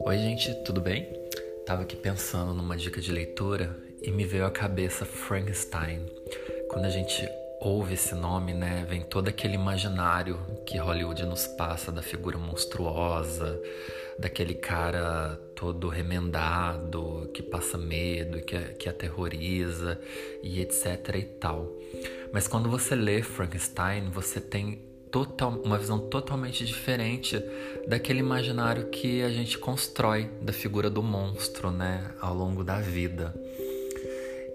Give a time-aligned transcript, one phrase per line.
[0.00, 1.12] Oi, gente, tudo bem?
[1.66, 6.06] Tava aqui pensando numa dica de leitura e me veio à cabeça Frankenstein.
[6.70, 7.28] Quando a gente
[7.60, 13.60] ouve esse nome, né, vem todo aquele imaginário que Hollywood nos passa da figura monstruosa,
[14.18, 20.00] daquele cara todo remendado, que passa medo, que, que aterroriza
[20.42, 21.76] e etc e tal.
[22.32, 27.42] Mas quando você lê Frankenstein, você tem total, uma visão totalmente diferente
[27.86, 33.34] daquele imaginário que a gente constrói da figura do monstro, né, ao longo da vida.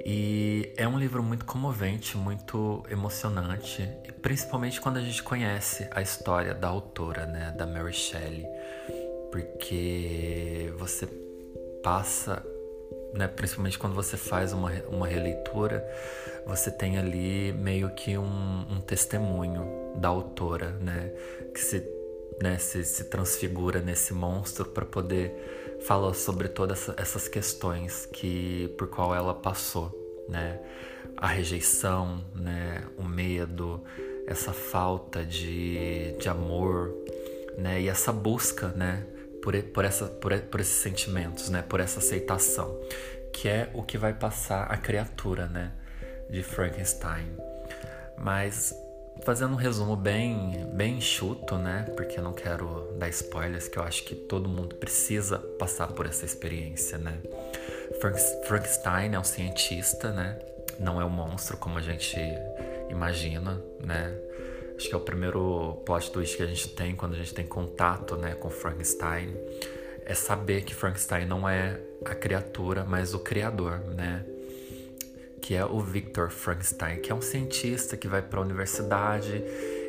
[0.06, 3.88] E é um livro muito comovente, muito emocionante,
[4.22, 8.46] principalmente quando a gente conhece a história da autora, né, da Mary Shelley,
[9.32, 11.08] porque você
[11.82, 12.46] passa
[13.14, 15.86] né, principalmente quando você faz uma, uma releitura,
[16.46, 21.12] você tem ali meio que um, um testemunho da autora, né,
[21.54, 21.88] que se,
[22.42, 28.74] né, se, se transfigura nesse monstro para poder falar sobre todas essa, essas questões que
[28.78, 29.92] por qual ela passou,
[30.28, 30.60] né,
[31.16, 33.84] a rejeição, né, o medo,
[34.26, 36.94] essa falta de, de amor,
[37.58, 39.06] né, e essa busca, né,
[39.44, 41.62] por, por, essa, por, por esses sentimentos, né?
[41.62, 42.80] Por essa aceitação,
[43.34, 45.74] que é o que vai passar a criatura, né?
[46.30, 47.28] De Frankenstein.
[48.18, 48.74] Mas
[49.26, 51.86] fazendo um resumo bem, bem enxuto, né?
[51.94, 56.24] Porque não quero dar spoilers, que eu acho que todo mundo precisa passar por essa
[56.24, 57.20] experiência, né?
[58.48, 60.40] Frankenstein é um cientista, né?
[60.80, 62.18] Não é um monstro como a gente
[62.90, 64.18] imagina, né?
[64.84, 67.46] Acho que é o primeiro plot twist que a gente tem quando a gente tem
[67.46, 69.34] contato né, com Frankenstein.
[70.06, 74.26] É saber que Frankenstein não é a criatura, mas o criador, né?
[75.42, 79.42] Que é o Victor Frankenstein, que é um cientista que vai para a universidade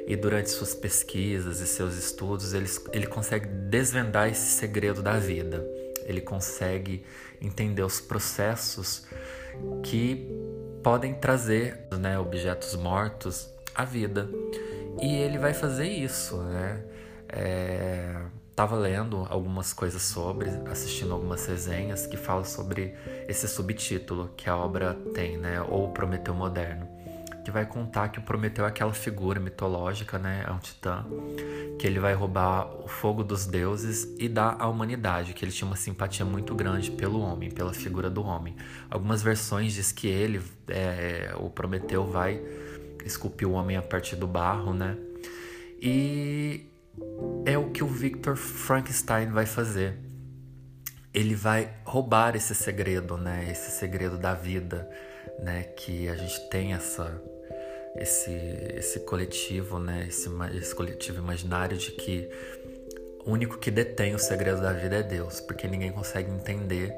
[0.06, 5.66] e durante suas pesquisas e seus estudos ele, ele consegue desvendar esse segredo da vida.
[6.04, 7.04] Ele consegue
[7.42, 9.08] entender os processos
[9.82, 10.24] que
[10.84, 14.30] podem trazer né, objetos mortos à vida.
[15.00, 16.82] E ele vai fazer isso, né?
[17.28, 18.16] É,
[18.54, 22.94] tava lendo algumas coisas sobre, assistindo algumas resenhas que falam sobre
[23.28, 25.60] esse subtítulo que a obra tem, né?
[25.62, 26.88] Ou Prometeu Moderno,
[27.44, 30.44] que vai contar que o Prometeu é aquela figura mitológica, né?
[30.46, 31.04] É um titã,
[31.78, 35.66] que ele vai roubar o fogo dos deuses e dar à humanidade, que ele tinha
[35.66, 38.54] uma simpatia muito grande pelo homem, pela figura do homem.
[38.88, 42.40] Algumas versões diz que ele, é, o Prometeu, vai
[43.04, 44.96] esculpiu o homem a partir do barro, né?
[45.80, 46.66] E
[47.44, 49.98] é o que o Victor Frankenstein vai fazer.
[51.12, 53.48] Ele vai roubar esse segredo, né?
[53.50, 54.88] Esse segredo da vida,
[55.40, 55.64] né?
[55.64, 57.22] Que a gente tem essa
[57.96, 58.32] esse
[58.76, 60.06] esse coletivo, né?
[60.08, 62.28] Esse, esse coletivo imaginário de que
[63.24, 66.94] o único que detém o segredo da vida é Deus, porque ninguém consegue entender,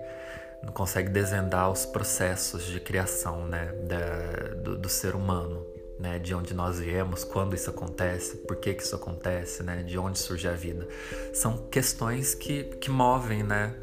[0.63, 3.73] não consegue desvendar os processos de criação, né?
[3.87, 5.67] Da, do, do ser humano
[5.99, 9.99] né, de onde nós viemos, quando isso acontece, por que, que isso acontece, né, de
[9.99, 10.87] onde surge a vida.
[11.33, 13.75] São questões que, que movem, né,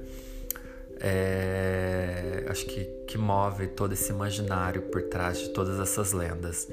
[1.00, 6.70] é, acho que, que move todo esse imaginário por trás de todas essas lendas.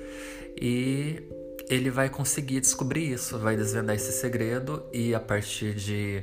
[0.57, 1.23] E
[1.69, 6.23] ele vai conseguir descobrir isso, vai desvendar esse segredo e a partir de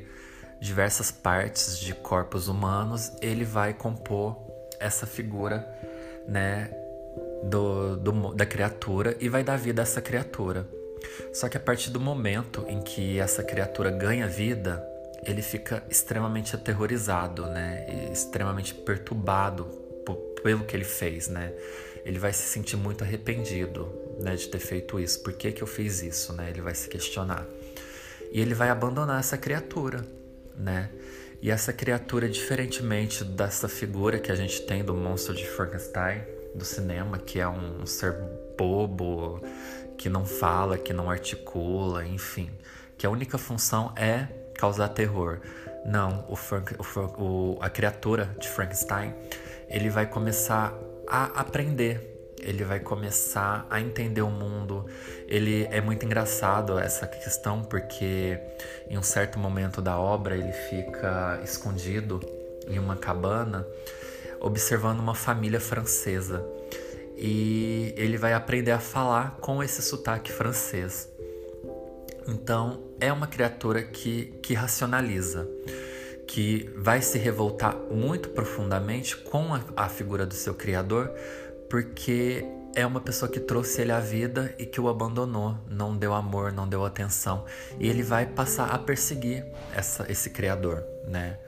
[0.62, 4.38] diversas partes de corpos humanos, ele vai compor
[4.80, 5.68] essa figura,
[6.28, 6.72] né,
[7.44, 10.68] do, do, da criatura e vai dar vida a essa criatura.
[11.34, 14.86] Só que a partir do momento em que essa criatura ganha vida,
[15.24, 17.86] ele fica extremamente aterrorizado, né?
[17.90, 19.66] E extremamente perturbado
[20.44, 21.54] pelo que ele fez, né?
[22.06, 25.22] Ele vai se sentir muito arrependido, né, de ter feito isso.
[25.22, 26.50] Por que que eu fiz isso, né?
[26.50, 27.46] Ele vai se questionar.
[28.32, 30.06] E ele vai abandonar essa criatura,
[30.58, 30.90] né?
[31.42, 36.24] E essa criatura, diferentemente dessa figura que a gente tem do monstro de Frankenstein,
[36.58, 38.14] do cinema, que é um ser
[38.58, 39.42] bobo,
[39.98, 42.50] que não fala, que não articula, enfim,
[42.98, 45.40] que a única função é causar terror.
[45.86, 49.14] Não, o, Frank, o, o, a criatura de Frankenstein,
[49.70, 50.74] ele vai começar
[51.08, 54.86] a aprender ele vai começar a entender o mundo.
[55.28, 58.40] Ele é muito engraçado essa questão porque
[58.90, 62.20] em um certo momento da obra ele fica escondido
[62.68, 63.66] em uma cabana
[64.40, 66.46] observando uma família francesa
[67.18, 71.10] e ele vai aprender a falar com esse sotaque francês.
[72.28, 75.48] Então, é uma criatura que, que racionaliza,
[76.28, 81.10] que vai se revoltar muito profundamente com a, a figura do seu criador,
[81.70, 82.46] porque
[82.76, 86.52] é uma pessoa que trouxe ele à vida e que o abandonou, não deu amor,
[86.52, 87.46] não deu atenção,
[87.80, 91.40] e ele vai passar a perseguir essa, esse criador, né?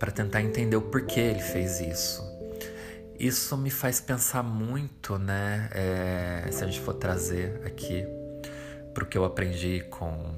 [0.00, 2.28] Para tentar entender o porquê ele fez isso.
[3.18, 5.68] Isso me faz pensar muito, né?
[5.72, 8.06] É, se a gente for trazer aqui
[8.94, 10.34] para o que eu aprendi com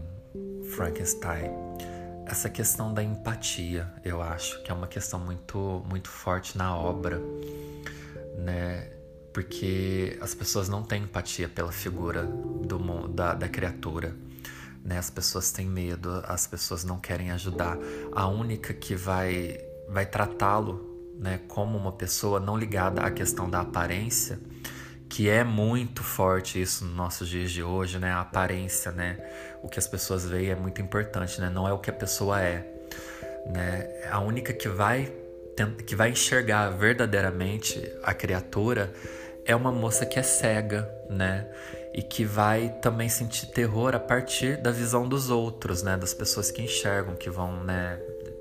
[0.74, 1.48] Frankenstein,
[2.26, 7.20] essa questão da empatia, eu acho que é uma questão muito, muito forte na obra,
[8.38, 8.90] né?
[9.32, 14.12] Porque as pessoas não têm empatia pela figura do, da, da criatura.
[14.84, 14.98] Né?
[14.98, 17.78] As pessoas têm medo, as pessoas não querem ajudar.
[18.12, 19.58] A única que vai,
[19.88, 24.40] vai tratá-lo né, como uma pessoa não ligada à questão da aparência,
[25.08, 28.10] que é muito forte isso nos nossos dias de hoje, né?
[28.10, 29.18] A aparência, né?
[29.62, 31.50] O que as pessoas veem é muito importante, né?
[31.50, 32.66] Não é o que a pessoa é,
[33.46, 34.08] né?
[34.10, 35.12] A única que vai
[35.86, 38.90] que vai enxergar verdadeiramente a criatura
[39.44, 41.46] é uma moça que é cega, né?
[41.94, 45.96] E que vai também sentir terror a partir da visão dos outros, né?
[45.96, 48.00] Das pessoas que enxergam, que vão, né,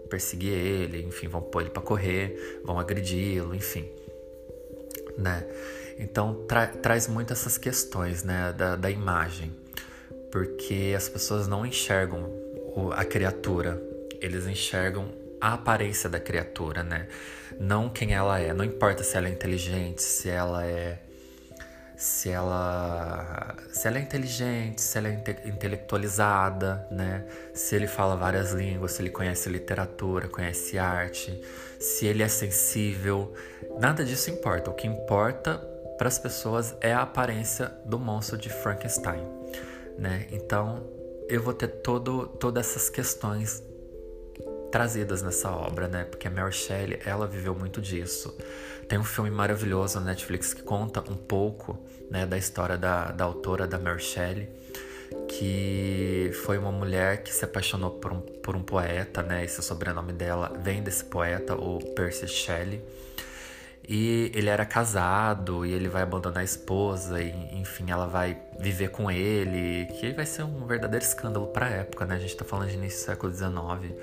[0.09, 3.89] perseguir ele, enfim, vão pôr ele para correr, vão agredi-lo, enfim,
[5.17, 5.47] né?
[5.97, 9.55] Então tra traz muito essas questões, né, da, da imagem,
[10.29, 12.29] porque as pessoas não enxergam
[12.75, 13.81] o, a criatura,
[14.19, 15.09] eles enxergam
[15.39, 17.07] a aparência da criatura, né?
[17.59, 18.53] Não quem ela é.
[18.53, 21.01] Não importa se ela é inteligente, se ela é
[22.01, 27.23] se ela se ela é inteligente, se ela é inte intelectualizada, né?
[27.53, 31.39] Se ele fala várias línguas, se ele conhece literatura, conhece arte,
[31.79, 33.31] se ele é sensível,
[33.79, 34.71] nada disso importa.
[34.71, 35.59] O que importa
[35.95, 39.23] para as pessoas é a aparência do monstro de Frankenstein,
[39.95, 40.25] né?
[40.31, 40.83] Então,
[41.29, 43.61] eu vou ter todo todas essas questões
[44.71, 46.05] trazidas nessa obra, né?
[46.05, 48.35] Porque a Mary Shelley, ela viveu muito disso.
[48.87, 51.77] Tem um filme maravilhoso na Netflix que conta um pouco
[52.09, 54.49] né, da história da, da autora, da Mary Shelley,
[55.27, 59.43] que foi uma mulher que se apaixonou por um, por um poeta, né?
[59.43, 62.81] Esse sobrenome dela vem desse poeta, o Percy Shelley.
[63.87, 68.89] E ele era casado e ele vai abandonar a esposa e enfim, ela vai viver
[68.89, 72.15] com ele, que vai ser um verdadeiro escândalo para a época, né?
[72.15, 73.95] A gente tá falando de início do século XIX,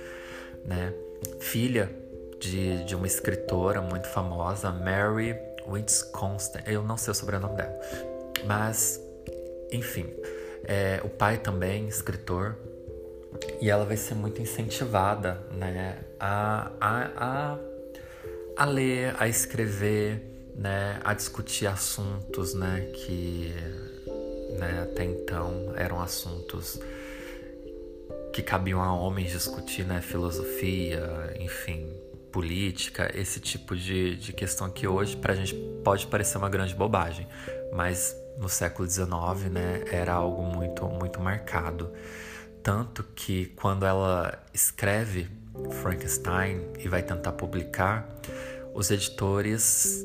[0.65, 0.93] né?
[1.41, 1.91] Filha
[2.39, 6.59] de, de uma escritora muito famosa, Mary Wisconsin.
[6.67, 7.79] Eu não sei o sobrenome dela.
[8.47, 9.01] Mas,
[9.73, 10.07] enfim,
[10.65, 12.57] é, o pai também, escritor,
[13.61, 17.59] e ela vai ser muito incentivada né, a, a, a,
[18.57, 20.23] a ler, a escrever,
[20.55, 23.55] né, a discutir assuntos né, que
[24.59, 26.81] né, até então eram assuntos
[28.33, 31.93] que cabiam a homens discutir, né, filosofia, enfim,
[32.31, 36.75] política, esse tipo de, de questão que hoje para a gente pode parecer uma grande
[36.75, 37.27] bobagem,
[37.73, 41.91] mas no século XIX né, era algo muito, muito marcado.
[42.63, 45.29] Tanto que quando ela escreve
[45.83, 48.09] Frankenstein e vai tentar publicar,
[48.75, 50.05] os editores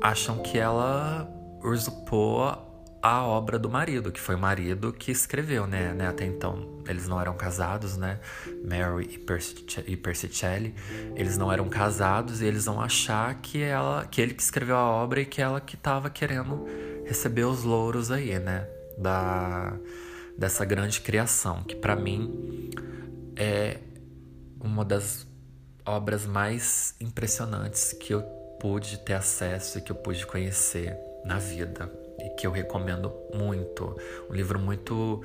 [0.00, 1.28] acham que ela
[1.62, 2.73] usurpou
[3.04, 5.92] a obra do marido, que foi o marido que escreveu, né?
[5.92, 6.06] né?
[6.06, 8.18] Até então eles não eram casados, né?
[8.66, 10.74] Mary e Percy, e Percy Shelley,
[11.14, 14.86] eles não eram casados e eles vão achar que ela, que ele que escreveu a
[14.86, 16.66] obra e que ela que estava querendo
[17.04, 18.66] receber os louros aí, né?
[18.96, 19.76] Da
[20.38, 22.70] dessa grande criação, que para mim
[23.36, 23.80] é
[24.58, 25.26] uma das
[25.84, 28.22] obras mais impressionantes que eu
[28.58, 32.03] pude ter acesso e que eu pude conhecer na vida
[32.36, 33.96] que eu recomendo muito.
[34.28, 35.22] Um livro muito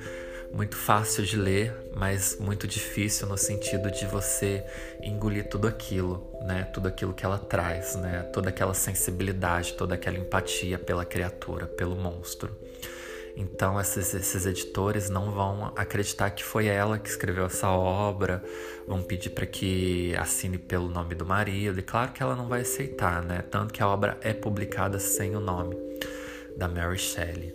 [0.52, 4.64] muito fácil de ler, mas muito difícil no sentido de você
[5.02, 6.64] engolir tudo aquilo, né?
[6.64, 8.22] Tudo aquilo que ela traz, né?
[8.32, 12.50] Toda aquela sensibilidade, toda aquela empatia pela criatura, pelo monstro.
[13.36, 18.42] Então esses, esses editores não vão acreditar que foi ela que escreveu essa obra,
[18.88, 22.62] vão pedir para que assine pelo nome do marido, e claro que ela não vai
[22.62, 23.40] aceitar, né?
[23.42, 25.89] Tanto que a obra é publicada sem o nome
[26.56, 27.54] da Mary Shelley.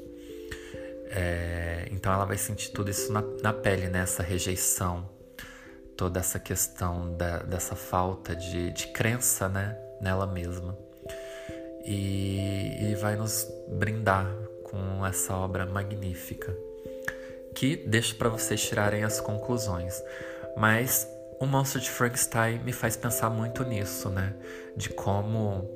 [1.10, 4.00] É, então ela vai sentir tudo isso na, na pele, né?
[4.00, 5.10] Essa rejeição,
[5.96, 9.78] toda essa questão da, dessa falta de, de crença né?
[10.02, 10.78] nela mesma.
[11.86, 14.28] E, e vai nos brindar
[14.64, 16.56] com essa obra magnífica
[17.56, 20.04] que deixo para vocês tirarem as conclusões.
[20.58, 21.08] Mas
[21.40, 24.36] o Monstro de Frankenstein me faz pensar muito nisso, né?
[24.76, 25.70] De como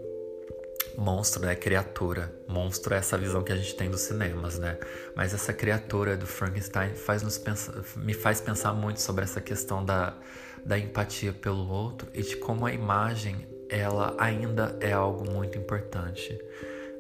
[0.98, 1.55] monstro, né?
[1.55, 2.34] Criatura.
[2.48, 4.77] Monstro é essa visão que a gente tem dos cinemas, né?
[5.15, 9.84] Mas essa criatura do Frankenstein faz nos pensar, me faz pensar muito sobre essa questão
[9.84, 10.17] da,
[10.65, 16.38] da empatia pelo outro e de como a imagem ela ainda é algo muito importante,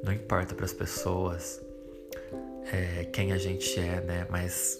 [0.03, 1.59] Não importa para as pessoas
[2.71, 4.27] é, quem a gente é, né?
[4.29, 4.79] Mas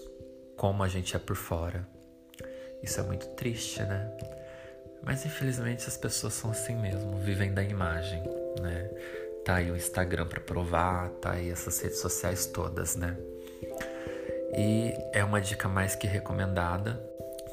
[0.56, 1.88] como a gente é por fora.
[2.84, 4.12] Isso é muito triste, né?
[5.01, 8.22] Mas infelizmente as pessoas são assim mesmo, vivem da imagem,
[8.62, 8.89] né?
[9.46, 13.18] Tá aí o Instagram para provar, tá aí essas redes sociais todas, né?
[14.56, 17.01] E é uma dica mais que recomendada.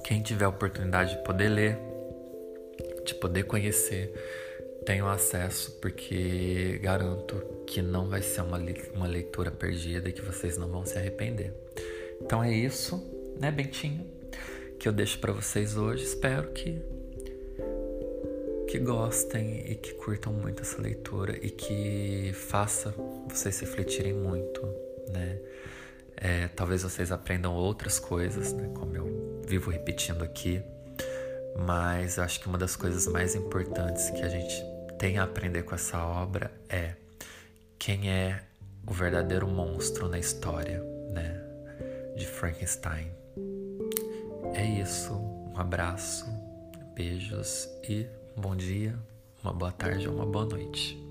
[0.05, 1.79] Quem tiver a oportunidade de poder ler,
[3.05, 4.13] de poder conhecer,
[4.85, 7.37] tenham acesso, porque garanto
[7.67, 8.59] que não vai ser uma,
[8.95, 11.53] uma leitura perdida e que vocês não vão se arrepender.
[12.21, 13.05] Então é isso,
[13.39, 14.07] né, Bentinho?
[14.79, 16.05] Que eu deixo para vocês hoje.
[16.05, 16.81] Espero que
[18.67, 22.95] que gostem e que curtam muito essa leitura e que faça
[23.29, 24.63] vocês refletirem muito,
[25.13, 25.39] né?
[26.17, 28.71] É, talvez vocês aprendam outras coisas, né?
[28.75, 30.63] Como eu vivo repetindo aqui,
[31.59, 34.65] mas acho que uma das coisas mais importantes que a gente
[34.99, 36.95] tem a aprender com essa obra é
[37.79, 38.43] quem é
[38.87, 41.41] o verdadeiro monstro na história, né?
[42.17, 43.11] De Frankenstein.
[44.55, 45.13] É isso.
[45.13, 46.27] Um abraço,
[46.95, 48.95] beijos e bom dia,
[49.43, 51.06] uma boa tarde ou uma boa noite.